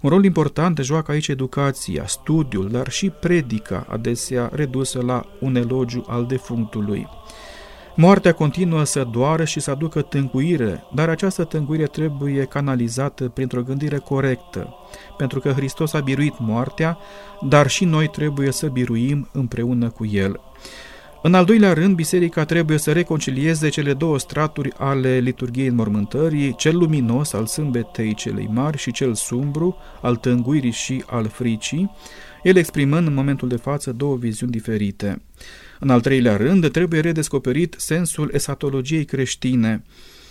Un 0.02 0.10
rol 0.10 0.24
important 0.24 0.78
joacă 0.78 1.12
aici 1.12 1.28
educația, 1.28 2.06
studiul, 2.08 2.70
dar 2.70 2.90
și 2.90 3.10
predica, 3.10 3.86
adesea 3.90 4.50
redusă 4.54 5.02
la 5.02 5.26
un 5.40 5.56
elogiu 5.56 6.06
al 6.08 6.26
defunctului. 6.26 7.08
Moartea 7.98 8.34
continuă 8.34 8.84
să 8.84 9.08
doară 9.12 9.44
și 9.44 9.60
să 9.60 9.72
aducă 9.72 10.02
tânguire, 10.02 10.84
dar 10.94 11.10
această 11.10 11.44
tânguire 11.44 11.86
trebuie 11.86 12.44
canalizată 12.44 13.30
printr-o 13.30 13.64
gândire 13.64 13.98
corectă, 13.98 14.76
pentru 15.18 15.40
că 15.40 15.52
Hristos 15.52 15.94
a 15.94 16.00
biruit 16.00 16.34
moartea, 16.40 16.98
dar 17.42 17.70
și 17.70 17.86
noi 17.86 18.08
trebuie 18.08 18.52
să 18.52 18.68
biruim 18.68 19.30
împreună 19.32 19.90
cu 19.90 20.06
El. 20.06 20.40
În 21.26 21.34
al 21.34 21.46
doilea 21.46 21.74
rând, 21.74 21.96
biserica 21.96 22.46
trebuie 22.46 22.78
să 22.78 22.92
reconcilieze 22.92 23.70
cele 23.70 23.94
două 23.94 24.20
straturi 24.20 24.72
ale 24.78 25.18
liturgiei 25.18 25.68
înmormântării, 25.68 26.56
cel 26.56 26.78
luminos 26.78 27.34
al 27.34 27.46
sâmbetei 27.46 28.14
celei 28.14 28.50
mari 28.52 28.78
și 28.78 28.92
cel 28.92 29.14
sumbru 29.14 29.78
al 30.02 30.16
tânguirii 30.16 30.72
și 30.72 31.04
al 31.06 31.28
fricii, 31.28 31.92
el 32.44 32.56
exprimând 32.56 33.08
în 33.08 33.14
momentul 33.14 33.48
de 33.48 33.56
față 33.56 33.92
două 33.92 34.16
viziuni 34.16 34.52
diferite. 34.52 35.22
În 35.80 35.90
al 35.90 36.02
treilea 36.02 36.36
rând, 36.36 36.72
trebuie 36.72 37.00
redescoperit 37.00 37.76
sensul 37.78 38.30
esatologiei 38.34 39.06
creștine, 39.06 39.84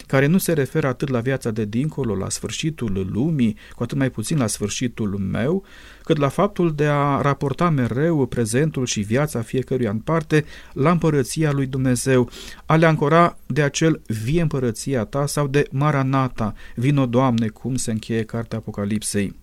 care 0.07 0.27
nu 0.27 0.39
se 0.39 0.53
referă 0.53 0.87
atât 0.87 1.09
la 1.09 1.21
viața 1.21 1.51
de 1.51 1.65
dincolo, 1.65 2.15
la 2.15 2.29
sfârșitul 2.29 3.09
lumii, 3.13 3.57
cu 3.75 3.83
atât 3.83 3.99
mai 3.99 4.11
puțin 4.11 4.39
la 4.39 4.47
sfârșitul 4.47 5.09
meu, 5.09 5.65
cât 6.03 6.17
la 6.17 6.29
faptul 6.29 6.75
de 6.75 6.87
a 6.87 7.21
raporta 7.21 7.71
mereu 7.71 8.27
prezentul 8.27 8.87
și 8.87 9.01
viața 9.01 9.43
fiecăruia 9.43 9.91
în 9.91 9.99
parte 9.99 10.45
la 10.73 10.91
împărăția 10.91 11.53
lui 11.53 11.67
Dumnezeu, 11.67 12.31
a 12.67 12.77
le 12.77 12.87
ancora 12.87 13.39
de 13.47 13.63
acel 13.63 14.03
vie 14.07 14.41
împărăția 14.41 15.05
ta 15.05 15.27
sau 15.27 15.47
de 15.47 15.67
Maranata, 15.71 16.55
vino 16.75 17.07
Doamne, 17.07 17.49
cum 17.49 17.77
se 17.77 17.91
încheie 17.91 18.23
cartea 18.25 18.59
Apocalipsei. 18.59 19.35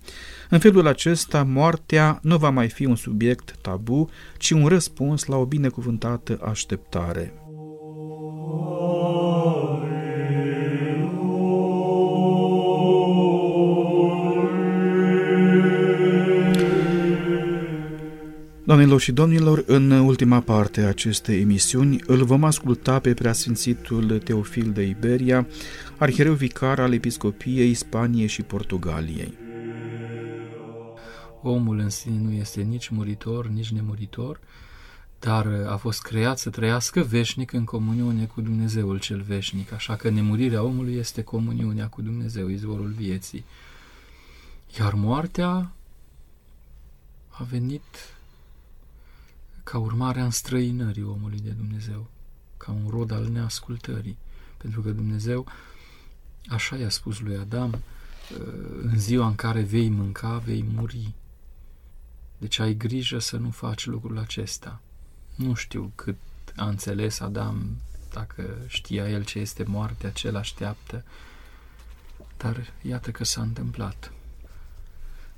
În 0.50 0.60
felul 0.60 0.88
acesta, 0.88 1.44
moartea 1.44 2.20
nu 2.22 2.38
va 2.38 2.50
mai 2.50 2.70
fi 2.70 2.86
un 2.86 2.96
subiect 2.96 3.56
tabu, 3.62 4.10
ci 4.38 4.52
un 4.52 4.68
răspuns 4.68 5.26
la 5.26 5.36
o 5.38 5.46
binecuvântată 5.46 6.40
așteptare. 6.44 7.34
Doamnelor 18.72 19.02
și 19.02 19.12
domnilor, 19.12 19.64
în 19.68 19.92
ultima 19.92 20.40
parte 20.40 20.82
a 20.82 20.88
acestei 20.88 21.42
emisiuni 21.42 22.02
îl 22.06 22.24
vom 22.24 22.44
asculta 22.44 23.00
pe 23.00 23.14
preasfințitul 23.14 24.20
Teofil 24.20 24.72
de 24.72 24.82
Iberia, 24.82 25.48
arhiereu 25.98 26.34
vicar 26.34 26.80
al 26.80 26.94
Episcopiei 26.94 27.74
Spaniei 27.74 28.28
și 28.28 28.42
Portugaliei. 28.42 29.34
Omul 31.42 31.80
în 31.80 31.90
sine 31.90 32.18
nu 32.22 32.32
este 32.32 32.62
nici 32.62 32.88
muritor, 32.90 33.48
nici 33.48 33.72
nemuritor, 33.72 34.40
dar 35.20 35.66
a 35.68 35.76
fost 35.76 36.02
creat 36.02 36.40
să 36.40 36.50
trăiască 36.50 37.02
veșnic 37.02 37.54
în 37.54 37.64
comuniune 37.64 38.26
cu 38.26 38.42
Dumnezeul 38.42 39.00
cel 39.00 39.22
veșnic, 39.22 39.74
așa 39.74 39.96
că 39.96 40.10
nemurirea 40.10 40.64
omului 40.64 40.96
este 40.96 41.22
comuniunea 41.24 41.88
cu 41.88 42.02
Dumnezeu, 42.02 42.48
izvorul 42.48 42.94
vieții. 42.98 43.46
Iar 44.80 44.94
moartea 44.94 45.72
a 47.30 47.44
venit 47.50 47.82
ca 49.64 49.78
urmare 49.78 50.20
a 50.20 50.24
înstrăinării 50.24 51.04
omului 51.04 51.40
de 51.40 51.50
Dumnezeu, 51.50 52.10
ca 52.58 52.72
un 52.72 52.90
rod 52.90 53.12
al 53.12 53.28
neascultării, 53.28 54.18
pentru 54.58 54.82
că 54.82 54.92
Dumnezeu 54.92 55.48
așa 56.48 56.78
i-a 56.78 56.90
spus 56.90 57.20
lui 57.20 57.38
Adam, 57.38 57.82
în 58.82 59.00
ziua 59.00 59.28
în 59.28 59.36
care 59.36 59.62
vei 59.62 59.90
mânca, 59.90 60.38
vei 60.38 60.66
muri. 60.74 61.14
Deci 62.38 62.60
ai 62.60 62.74
grijă 62.74 63.20
să 63.20 63.38
nu 63.38 63.50
faci 63.50 63.86
lucrul 63.86 64.18
acesta. 64.18 64.82
Nu 65.36 65.54
știu 65.54 65.92
cât 65.96 66.18
a 66.56 66.68
înțeles 66.68 67.20
Adam, 67.20 67.78
dacă 68.14 68.58
știa 68.68 69.10
el 69.10 69.24
ce 69.24 69.40
este 69.40 69.64
moartea, 69.64 70.10
ce 70.10 70.28
îl 70.28 70.36
așteaptă, 70.36 71.04
dar 72.38 72.74
iată 72.82 73.12
că 73.12 73.24
s-a 73.24 73.42
întâmplat. 73.42 74.14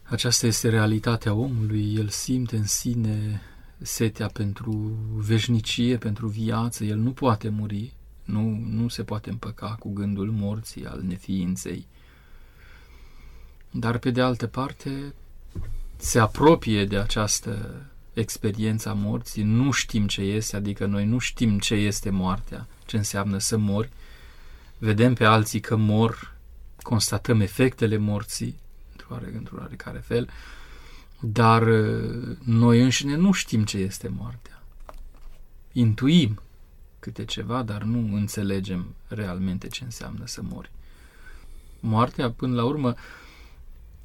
Aceasta 0.03 0.47
este 0.47 0.69
realitatea 0.69 1.33
omului, 1.33 1.95
el 1.95 2.09
simte 2.09 2.57
în 2.57 2.65
sine 2.65 3.41
setea 3.83 4.27
pentru 4.27 4.97
veșnicie, 5.15 5.97
pentru 5.97 6.27
viață, 6.27 6.83
el 6.83 6.97
nu 6.97 7.11
poate 7.11 7.49
muri, 7.49 7.93
nu, 8.23 8.63
nu 8.69 8.87
se 8.87 9.03
poate 9.03 9.29
împăca 9.29 9.75
cu 9.79 9.93
gândul 9.93 10.31
morții, 10.31 10.85
al 10.85 11.01
neființei. 11.01 11.87
Dar, 13.71 13.97
pe 13.97 14.11
de 14.11 14.21
altă 14.21 14.47
parte, 14.47 15.13
se 15.97 16.19
apropie 16.19 16.85
de 16.85 16.97
această 16.97 17.81
experiență 18.13 18.89
a 18.89 18.93
morții, 18.93 19.43
nu 19.43 19.71
știm 19.71 20.07
ce 20.07 20.21
este, 20.21 20.55
adică 20.55 20.85
noi 20.85 21.05
nu 21.05 21.17
știm 21.17 21.59
ce 21.59 21.73
este 21.73 22.09
moartea, 22.09 22.67
ce 22.85 22.97
înseamnă 22.97 23.37
să 23.37 23.57
mori, 23.57 23.89
vedem 24.77 25.13
pe 25.13 25.25
alții 25.25 25.59
că 25.59 25.75
mor, 25.75 26.35
constatăm 26.81 27.41
efectele 27.41 27.97
morții, 27.97 28.61
într-un 29.33 29.59
oarecare 29.59 29.99
fel, 29.99 30.29
dar 31.25 31.67
uh, 31.67 32.37
noi 32.43 32.81
înșine 32.81 33.15
nu 33.15 33.31
știm 33.31 33.63
ce 33.63 33.77
este 33.77 34.07
moartea. 34.17 34.63
Intuim 35.71 36.39
câte 36.99 37.25
ceva, 37.25 37.61
dar 37.61 37.81
nu 37.81 38.15
înțelegem 38.15 38.95
realmente 39.07 39.67
ce 39.67 39.83
înseamnă 39.83 40.25
să 40.25 40.41
mori. 40.41 40.71
Moartea, 41.79 42.31
până 42.31 42.55
la 42.55 42.63
urmă, 42.63 42.95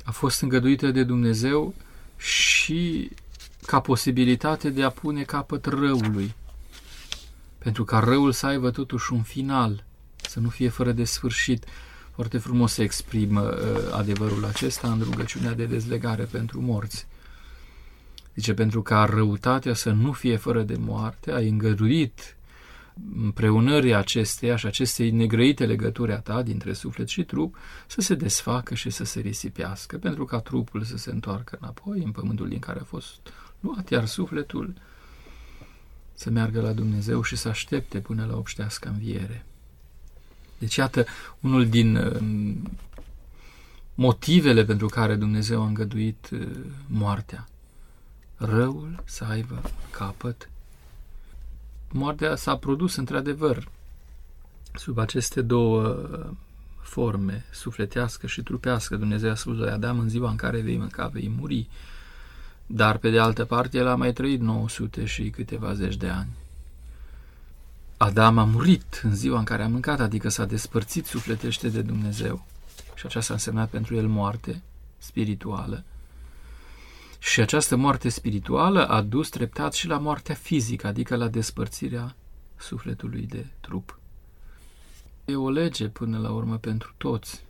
a 0.05 0.11
fost 0.11 0.41
îngăduită 0.41 0.91
de 0.91 1.05
Dumnezeu 1.05 1.75
și 2.17 3.11
ca 3.67 3.81
posibilitate 3.81 4.71
de 4.71 4.83
a 4.83 4.91
pune 4.91 5.23
capăt 5.23 5.67
răului. 5.67 6.35
Pentru 7.59 7.85
ca 7.85 7.99
răul 7.99 8.33
să 8.33 8.47
aibă 8.47 8.71
totuși 8.71 9.13
un 9.13 9.23
final, 9.23 9.85
să 10.17 10.41
nu 10.41 10.49
fie 10.49 10.69
fără 10.69 10.93
de 10.93 11.05
sfârșit. 11.05 11.65
Foarte 12.19 12.39
frumos 12.39 12.73
se 12.73 12.83
exprimă 12.83 13.41
uh, 13.41 13.93
adevărul 13.93 14.45
acesta 14.45 14.93
în 14.93 15.01
rugăciunea 15.03 15.55
de 15.55 15.65
dezlegare 15.65 16.25
pentru 16.25 16.61
morți. 16.61 17.07
Zice, 18.35 18.55
pentru 18.55 18.83
ca 18.83 19.05
răutatea 19.05 19.75
să 19.75 19.91
nu 19.91 20.13
fie 20.13 20.37
fără 20.37 20.63
de 20.63 20.77
moarte, 20.79 21.33
ai 21.33 21.49
îngăduit 21.49 22.37
împreunării 23.17 23.95
acesteia 23.95 24.57
și 24.57 24.67
acestei 24.67 25.11
negrăite 25.11 25.67
legături 25.67 26.13
a 26.13 26.19
ta 26.19 26.43
dintre 26.43 26.73
suflet 26.73 27.09
și 27.09 27.25
trup 27.25 27.57
să 27.87 28.01
se 28.01 28.15
desfacă 28.15 28.75
și 28.75 28.91
să 28.91 29.05
se 29.05 29.21
risipească, 29.21 29.99
pentru 29.99 30.25
ca 30.25 30.39
trupul 30.41 30.83
să 30.83 30.97
se 30.97 31.11
întoarcă 31.11 31.59
înapoi 31.61 32.03
în 32.05 32.11
pământul 32.11 32.49
din 32.49 32.59
care 32.59 32.81
a 32.81 32.85
fost 32.85 33.33
luat, 33.61 33.91
iar 33.91 34.07
sufletul 34.07 34.75
să 36.13 36.31
meargă 36.31 36.61
la 36.61 36.73
Dumnezeu 36.73 37.23
și 37.23 37.37
să 37.37 37.49
aștepte 37.49 38.01
până 38.01 38.27
la 38.31 38.37
obștească 38.37 38.89
înviere. 38.89 39.47
Deci, 40.59 40.77
iată, 40.77 41.05
unul 41.41 41.69
din 41.69 41.97
uh, 41.97 42.55
motivele 43.95 44.65
pentru 44.65 44.87
care 44.87 45.15
Dumnezeu 45.15 45.63
a 45.63 45.67
îngăduit 45.67 46.29
uh, 46.33 46.49
moartea. 46.87 47.49
Răul 48.37 49.03
să 49.05 49.25
aibă 49.25 49.63
capăt. 49.91 50.51
Moartea 51.91 52.37
s-a 52.37 52.57
produs 52.57 52.97
într-adevăr 52.97 53.69
sub 54.75 54.99
aceste 54.99 55.43
două 55.43 56.07
forme, 56.81 57.45
sufletească 57.53 58.27
și 58.27 58.43
trupească. 58.43 58.97
Dumnezeu 58.97 59.31
a 59.31 59.35
spus 59.35 59.57
lui 59.57 59.71
Adam 59.71 59.99
în 59.99 60.09
ziua 60.09 60.31
în 60.31 60.37
care 60.37 60.61
vei 60.61 60.77
mânca, 60.77 61.07
vei 61.07 61.33
muri. 61.39 61.69
Dar, 62.67 62.97
pe 62.97 63.11
de 63.11 63.19
altă 63.19 63.45
parte, 63.45 63.79
el 63.79 63.87
a 63.87 63.95
mai 63.95 64.13
trăit 64.13 64.41
900 64.41 65.05
și 65.05 65.31
câteva 65.31 65.75
zeci 65.75 65.97
de 65.97 66.09
ani. 66.09 66.29
Adam 68.01 68.39
a 68.39 68.45
murit 68.45 69.01
în 69.05 69.15
ziua 69.15 69.39
în 69.39 69.45
care 69.45 69.63
a 69.63 69.69
mâncat, 69.69 70.01
adică 70.01 70.29
s-a 70.29 70.45
despărțit 70.45 71.07
sufletește 71.07 71.69
de 71.69 71.83
Dumnezeu. 71.83 72.47
Și 72.95 73.07
aceasta 73.07 73.33
a 73.33 73.37
însemnat 73.37 73.69
pentru 73.69 73.95
el 73.97 74.09
moarte 74.09 74.63
spirituală. 74.99 75.85
Și 77.19 77.41
această 77.41 77.77
moarte 77.77 78.09
spirituală 78.09 78.89
a 78.89 79.01
dus 79.01 79.29
treptat 79.29 79.73
și 79.73 79.87
la 79.87 79.99
moartea 79.99 80.35
fizică, 80.35 80.87
adică 80.87 81.17
la 81.17 81.29
despărțirea 81.29 82.15
sufletului 82.57 83.27
de 83.27 83.47
trup. 83.61 83.99
E 85.25 85.37
o 85.37 85.51
lege 85.51 85.89
până 85.89 86.19
la 86.19 86.31
urmă 86.31 86.57
pentru 86.57 86.95
toți, 86.97 87.45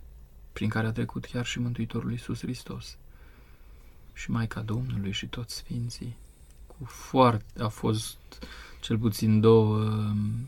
prin 0.53 0.69
care 0.69 0.87
a 0.87 0.91
trecut 0.91 1.25
chiar 1.25 1.45
și 1.45 1.59
Mântuitorul 1.59 2.11
Iisus 2.11 2.39
Hristos. 2.39 2.97
Și 4.13 4.31
Maica 4.31 4.61
Domnului 4.61 5.11
și 5.11 5.27
toți 5.27 5.55
Sfinții. 5.55 6.17
Cu 6.67 6.85
foarte, 6.85 7.61
a 7.61 7.67
fost 7.67 8.17
cel 8.79 8.97
puțin 8.97 9.39
două 9.39 9.77
um, 9.77 10.47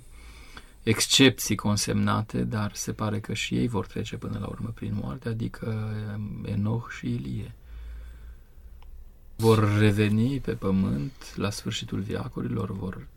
excepții 0.83 1.55
consemnate, 1.55 2.43
dar 2.43 2.71
se 2.73 2.91
pare 2.91 3.19
că 3.19 3.33
și 3.33 3.55
ei 3.55 3.67
vor 3.67 3.85
trece 3.85 4.17
până 4.17 4.37
la 4.39 4.47
urmă 4.47 4.71
prin 4.73 4.99
moarte, 5.01 5.29
adică 5.29 5.93
um, 6.15 6.45
Enoch 6.45 6.89
și 6.89 7.07
Ilie. 7.07 7.55
Vor 9.35 9.77
reveni 9.77 10.39
pe 10.39 10.51
pământ 10.51 11.35
la 11.35 11.49
sfârșitul 11.49 11.99
viacurilor, 11.99 12.71
vor 12.71 13.07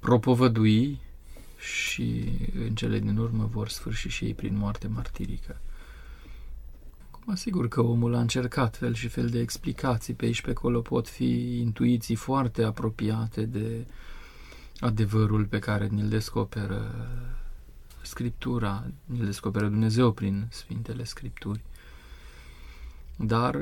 propovădui 0.00 0.98
și 1.58 2.24
în 2.66 2.74
cele 2.74 2.98
din 2.98 3.16
urmă 3.16 3.48
vor 3.52 3.68
sfârși 3.68 4.08
și 4.08 4.24
ei 4.24 4.34
prin 4.34 4.56
moarte 4.56 4.88
martirică. 4.88 5.60
Acum, 7.20 7.34
sigur 7.34 7.68
că 7.68 7.80
omul 7.80 8.14
a 8.14 8.20
încercat 8.20 8.76
fel 8.76 8.94
și 8.94 9.08
fel 9.08 9.28
de 9.28 9.38
explicații, 9.38 10.14
pe 10.14 10.24
aici 10.24 10.42
pe 10.42 10.50
acolo 10.50 10.80
pot 10.80 11.08
fi 11.08 11.58
intuiții 11.60 12.14
foarte 12.14 12.62
apropiate 12.62 13.44
de 13.44 13.86
adevărul 14.80 15.44
pe 15.44 15.58
care 15.58 15.86
ni-l 15.86 16.08
descoperă 16.08 16.94
Scriptura, 18.02 18.84
ni-l 19.04 19.24
descoperă 19.24 19.66
Dumnezeu 19.66 20.12
prin 20.12 20.46
Sfintele 20.50 21.04
Scripturi. 21.04 21.62
Dar 23.16 23.58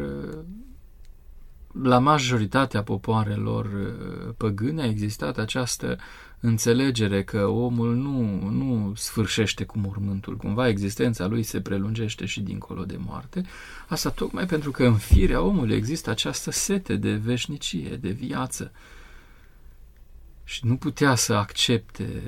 la 1.83 1.99
majoritatea 1.99 2.83
popoarelor 2.83 3.65
uh, 3.65 4.35
păgâne 4.37 4.83
a 4.83 4.87
existat 4.87 5.39
această 5.39 5.99
înțelegere 6.41 7.25
că 7.25 7.47
omul 7.47 7.95
nu, 7.95 8.49
nu 8.51 8.93
sfârșește 8.95 9.65
cu 9.65 9.79
mormântul, 9.79 10.37
cumva 10.37 10.69
existența 10.69 11.27
lui 11.27 11.43
se 11.43 11.61
prelungește 11.61 12.27
și 12.27 12.41
dincolo 12.41 12.85
de 12.85 12.97
moarte, 12.97 13.43
asta 13.89 14.11
tocmai 14.11 14.47
pentru 14.47 14.71
că 14.71 14.85
în 14.85 14.97
firea 14.97 15.41
omului 15.41 15.77
există 15.77 16.11
această 16.11 16.51
sete 16.51 16.97
de 16.97 17.15
veșnicie, 17.15 17.97
de 17.97 18.11
viață. 18.11 18.73
Și 20.45 20.67
nu 20.67 20.77
putea 20.77 21.15
să 21.15 21.35
accepte 21.35 22.23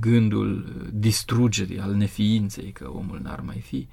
gândul 0.00 0.76
distrugerii, 0.92 1.80
al 1.80 1.94
neființei, 1.94 2.72
că 2.72 2.90
omul 2.90 3.20
n-ar 3.22 3.40
mai 3.40 3.60
fi. 3.60 3.88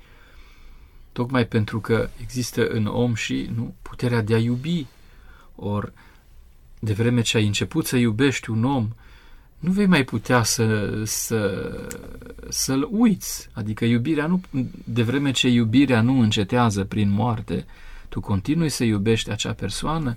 Tocmai 1.11 1.47
pentru 1.47 1.79
că 1.79 2.09
există 2.21 2.67
în 2.67 2.85
om 2.85 3.13
și 3.13 3.49
nu 3.55 3.75
puterea 3.81 4.21
de 4.21 4.33
a 4.33 4.37
iubi. 4.37 4.85
Or, 5.55 5.93
de 6.85 6.93
vreme 6.93 7.21
ce 7.21 7.37
ai 7.37 7.45
început 7.45 7.85
să 7.85 7.97
iubești 7.97 8.49
un 8.49 8.63
om, 8.63 8.89
nu 9.59 9.71
vei 9.71 9.85
mai 9.85 10.03
putea 10.03 10.43
să, 10.43 10.99
să, 11.03 11.71
să-l 12.49 12.87
uiți. 12.91 13.49
Adică 13.53 13.85
iubirea 13.85 14.27
nu, 14.27 14.41
de 14.83 15.03
vreme 15.03 15.31
ce 15.31 15.47
iubirea 15.47 16.01
nu 16.01 16.19
încetează 16.19 16.83
prin 16.83 17.09
moarte, 17.09 17.65
tu 18.09 18.19
continui 18.19 18.69
să 18.69 18.83
iubești 18.83 19.31
acea 19.31 19.53
persoană, 19.53 20.15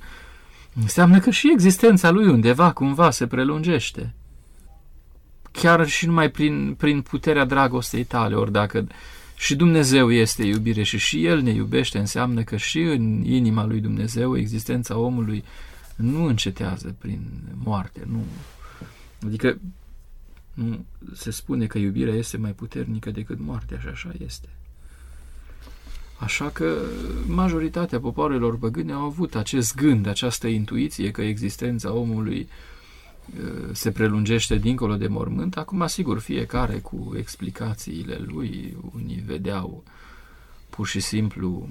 înseamnă 0.80 1.18
că 1.18 1.30
și 1.30 1.50
existența 1.52 2.10
lui 2.10 2.26
undeva 2.26 2.72
cumva 2.72 3.10
se 3.10 3.26
prelungește. 3.26 4.14
Chiar 5.50 5.86
și 5.86 6.06
numai 6.06 6.30
prin, 6.30 6.74
prin 6.78 7.00
puterea 7.00 7.44
dragostei 7.44 8.04
tale, 8.04 8.34
ori 8.34 8.52
dacă 8.52 8.86
și 9.36 9.56
Dumnezeu 9.56 10.12
este 10.12 10.46
iubire 10.46 10.82
și 10.82 10.98
și 10.98 11.24
El 11.24 11.40
ne 11.40 11.50
iubește, 11.50 11.98
înseamnă 11.98 12.42
că 12.42 12.56
și 12.56 12.80
în 12.80 13.24
inima 13.24 13.64
lui 13.64 13.80
Dumnezeu 13.80 14.36
existența 14.36 14.98
omului 14.98 15.44
nu 15.98 16.24
încetează 16.24 16.94
prin 16.98 17.20
moarte. 17.64 18.02
Nu. 18.06 18.24
Adică 19.26 19.58
nu, 20.54 20.84
se 21.14 21.30
spune 21.30 21.66
că 21.66 21.78
iubirea 21.78 22.14
este 22.14 22.36
mai 22.36 22.52
puternică 22.52 23.10
decât 23.10 23.38
moartea 23.38 23.78
și 23.78 23.86
așa 23.86 24.12
este. 24.24 24.48
Așa 26.18 26.50
că 26.50 26.76
majoritatea 27.26 28.00
popoarelor 28.00 28.58
păgâne 28.58 28.92
au 28.92 29.02
avut 29.02 29.34
acest 29.34 29.74
gând, 29.74 30.06
această 30.06 30.46
intuiție 30.46 31.10
că 31.10 31.22
existența 31.22 31.92
omului 31.92 32.48
se 33.72 33.92
prelungește 33.92 34.56
dincolo 34.56 34.96
de 34.96 35.06
mormânt. 35.06 35.56
Acum, 35.56 35.86
sigur, 35.86 36.18
fiecare 36.18 36.78
cu 36.78 37.14
explicațiile 37.16 38.16
lui, 38.16 38.76
unii 38.94 39.22
vedeau 39.26 39.84
pur 40.70 40.86
și 40.86 41.00
simplu 41.00 41.68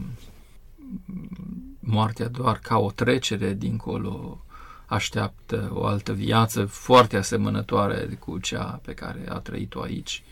moartea 1.88 2.28
doar 2.28 2.60
ca 2.60 2.78
o 2.78 2.92
trecere 2.92 3.54
dincolo, 3.54 4.46
așteaptă 4.86 5.70
o 5.74 5.86
altă 5.86 6.14
viață 6.14 6.66
foarte 6.66 7.18
asemănătoare 7.18 8.18
cu 8.20 8.40
cea 8.40 8.80
pe 8.84 8.94
care 8.94 9.24
a 9.30 9.38
trăit-o 9.38 9.82
aici. 9.82 10.24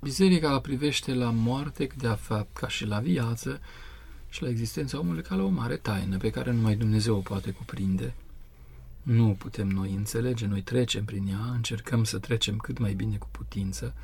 Biserica 0.00 0.60
privește 0.60 1.14
la 1.14 1.30
moarte 1.30 1.86
de 1.96 2.08
fapt 2.08 2.56
ca 2.56 2.68
și 2.68 2.86
la 2.86 2.98
viață 2.98 3.60
și 4.28 4.42
la 4.42 4.48
existența 4.48 4.98
omului 4.98 5.22
ca 5.22 5.34
la 5.34 5.42
o 5.42 5.48
mare 5.48 5.76
taină 5.76 6.16
pe 6.16 6.30
care 6.30 6.52
numai 6.52 6.74
Dumnezeu 6.74 7.16
o 7.16 7.20
poate 7.20 7.50
cuprinde. 7.50 8.14
Nu 9.02 9.36
putem 9.38 9.68
noi 9.68 9.94
înțelege, 9.94 10.46
noi 10.46 10.62
trecem 10.62 11.04
prin 11.04 11.26
ea, 11.28 11.52
încercăm 11.54 12.04
să 12.04 12.18
trecem 12.18 12.56
cât 12.56 12.78
mai 12.78 12.92
bine 12.92 13.16
cu 13.16 13.28
putință, 13.30 13.94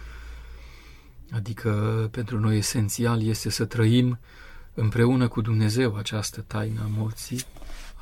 adică 1.31 2.09
pentru 2.11 2.39
noi 2.39 2.57
esențial 2.57 3.23
este 3.23 3.51
să 3.51 3.65
trăim 3.65 4.19
împreună 4.81 5.29
cu 5.29 5.41
Dumnezeu 5.41 5.97
această 5.97 6.45
taină 6.47 6.81
a 6.85 6.89
morții, 6.97 7.45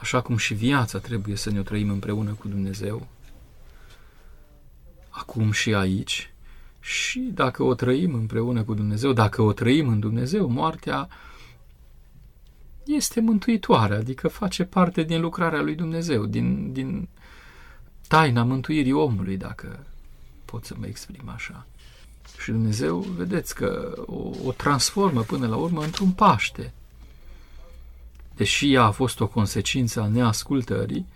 așa 0.00 0.20
cum 0.20 0.36
și 0.36 0.54
viața 0.54 0.98
trebuie 0.98 1.36
să 1.36 1.50
ne 1.50 1.58
o 1.58 1.62
trăim 1.62 1.90
împreună 1.90 2.32
cu 2.32 2.48
Dumnezeu, 2.48 3.06
acum 5.08 5.50
și 5.50 5.74
aici, 5.74 6.30
și 6.80 7.20
dacă 7.20 7.62
o 7.62 7.74
trăim 7.74 8.14
împreună 8.14 8.62
cu 8.62 8.74
Dumnezeu, 8.74 9.12
dacă 9.12 9.42
o 9.42 9.52
trăim 9.52 9.88
în 9.88 10.00
Dumnezeu, 10.00 10.48
moartea 10.48 11.08
este 12.84 13.20
mântuitoare, 13.20 13.94
adică 13.94 14.28
face 14.28 14.64
parte 14.64 15.02
din 15.02 15.20
lucrarea 15.20 15.60
lui 15.60 15.74
Dumnezeu, 15.74 16.26
din, 16.26 16.72
din 16.72 17.08
taina 18.08 18.42
mântuirii 18.42 18.92
omului, 18.92 19.36
dacă 19.36 19.86
pot 20.44 20.64
să 20.64 20.74
mă 20.78 20.86
exprim 20.86 21.28
așa. 21.28 21.66
Și 22.38 22.50
Dumnezeu, 22.50 22.98
vedeți 22.98 23.54
că 23.54 23.92
o, 24.06 24.30
o 24.44 24.52
transformă 24.52 25.20
până 25.20 25.46
la 25.46 25.56
urmă 25.56 25.82
într-un 25.82 26.10
paște. 26.10 26.72
Deși 28.34 28.72
ea 28.72 28.82
a 28.82 28.90
fost 28.90 29.20
o 29.20 29.26
consecință 29.26 30.00
a 30.00 30.06
neascultării, 30.06 31.06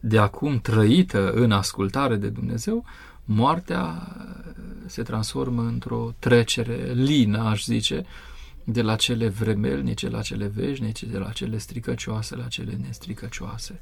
de 0.00 0.18
acum 0.18 0.60
trăită 0.60 1.30
în 1.30 1.52
ascultare 1.52 2.16
de 2.16 2.28
Dumnezeu, 2.28 2.84
moartea 3.24 4.16
se 4.86 5.02
transformă 5.02 5.62
într-o 5.62 6.14
trecere 6.18 6.92
lină, 6.92 7.38
aș 7.38 7.64
zice, 7.64 8.04
de 8.64 8.82
la 8.82 8.96
cele 8.96 9.28
vremelnice 9.28 10.08
la 10.08 10.22
cele 10.22 10.46
veșnice, 10.46 11.06
de 11.06 11.18
la 11.18 11.30
cele 11.30 11.58
stricăcioase 11.58 12.36
la 12.36 12.44
cele 12.44 12.78
nestricăcioase. 12.82 13.80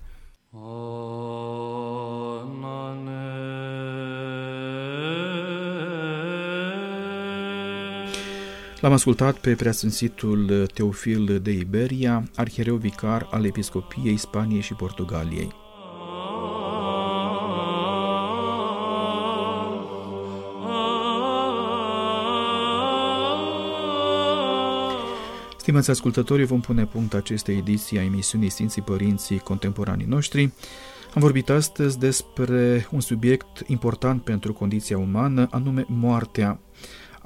L-am 8.87 8.95
ascultat 8.95 9.39
pe 9.39 9.55
preasfințitul 9.55 10.67
Teofil 10.75 11.41
de 11.43 11.51
Iberia, 11.51 12.29
arhiereu 12.35 12.77
vicar 12.77 13.29
al 13.31 13.45
Episcopiei 13.45 14.17
Spaniei 14.17 14.61
și 14.61 14.75
Portugaliei. 14.75 15.53
Stimați 25.59 25.91
ascultători, 25.91 26.45
vom 26.45 26.61
pune 26.61 26.85
punct 26.85 27.15
acestei 27.15 27.57
ediții 27.57 27.99
a 27.99 28.03
emisiunii 28.03 28.51
Sfinții 28.51 28.83
Părinții 28.83 29.39
Contemporanii 29.39 30.07
noștri. 30.07 30.43
Am 31.15 31.23
vorbit 31.23 31.51
astăzi 31.51 31.99
despre 31.99 32.89
un 32.91 33.01
subiect 33.01 33.63
important 33.67 34.23
pentru 34.23 34.53
condiția 34.53 34.99
umană, 34.99 35.49
anume 35.51 35.85
moartea. 35.89 36.61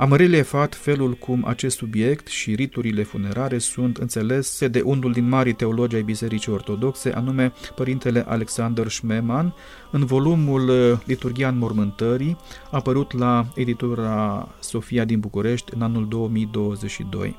Am 0.00 0.12
relefat 0.12 0.74
felul 0.74 1.12
cum 1.12 1.44
acest 1.46 1.76
subiect 1.76 2.26
și 2.26 2.54
riturile 2.54 3.02
funerare 3.02 3.58
sunt 3.58 3.96
înțelese 3.96 4.68
de 4.68 4.80
unul 4.80 5.12
din 5.12 5.28
marii 5.28 5.52
teologi 5.52 5.94
ai 5.96 6.02
Bisericii 6.02 6.52
Ortodoxe, 6.52 7.12
anume 7.12 7.52
Părintele 7.74 8.24
Alexander 8.28 8.88
Schmemann, 8.88 9.54
în 9.90 10.04
volumul 10.04 10.70
Liturgia 11.04 11.48
în 11.48 11.58
Mormântării, 11.58 12.36
apărut 12.70 13.18
la 13.18 13.46
editura 13.54 14.48
Sofia 14.60 15.04
din 15.04 15.20
București 15.20 15.74
în 15.74 15.82
anul 15.82 16.08
2022. 16.08 17.36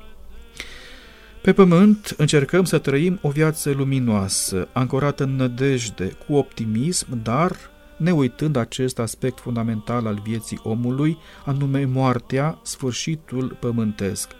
Pe 1.42 1.52
pământ 1.52 2.14
încercăm 2.16 2.64
să 2.64 2.78
trăim 2.78 3.18
o 3.22 3.28
viață 3.28 3.70
luminoasă, 3.70 4.68
ancorată 4.72 5.24
în 5.24 5.36
nădejde, 5.36 6.16
cu 6.26 6.34
optimism, 6.34 7.22
dar 7.22 7.56
ne 7.96 8.10
uitând 8.10 8.56
acest 8.56 8.98
aspect 8.98 9.40
fundamental 9.40 10.06
al 10.06 10.20
vieții 10.24 10.60
omului, 10.62 11.18
anume 11.44 11.84
moartea, 11.84 12.58
sfârșitul 12.62 13.56
pământesc. 13.60 14.30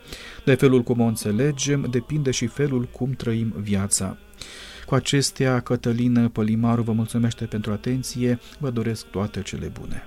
De 0.44 0.54
felul 0.54 0.82
cum 0.82 1.00
o 1.00 1.04
înțelegem, 1.04 1.86
depinde 1.90 2.30
și 2.30 2.46
felul 2.46 2.84
cum 2.84 3.10
trăim 3.10 3.54
viața. 3.56 4.16
Cu 4.86 4.94
acestea, 4.94 5.60
Cătălină 5.60 6.28
Pălimaru 6.28 6.82
vă 6.82 6.92
mulțumește 6.92 7.44
pentru 7.44 7.72
atenție, 7.72 8.38
vă 8.58 8.70
doresc 8.70 9.06
toate 9.06 9.42
cele 9.42 9.72
bune. 9.80 10.06